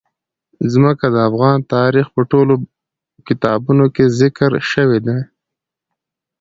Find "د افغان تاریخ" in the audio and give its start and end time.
1.11-2.05